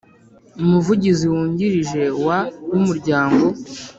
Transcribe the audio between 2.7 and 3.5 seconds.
w umuryango